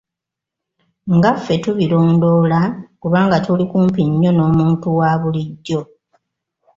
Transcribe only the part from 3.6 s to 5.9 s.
kumpi nnyo n’omuntu wa bulijjo.